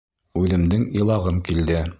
Үҙемдең 0.41 0.87
илағым 1.03 1.41
килде. 1.51 1.83